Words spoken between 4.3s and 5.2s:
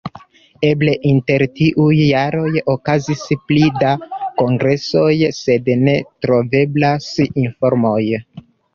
kongresoj,